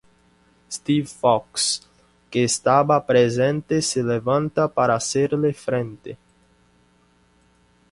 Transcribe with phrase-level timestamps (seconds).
[0.67, 1.87] Steve Fox
[2.31, 6.17] que estaba presente, se levanta para hacerle frente.